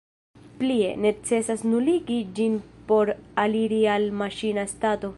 Plie, 0.61 0.87
necesas 1.05 1.61
nuligi 1.73 2.19
ĝin 2.39 2.57
por 2.91 3.15
aliri 3.45 3.83
al 3.99 4.13
maŝina 4.25 4.69
stato. 4.77 5.09